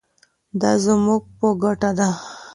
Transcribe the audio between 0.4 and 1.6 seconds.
دا زموږ په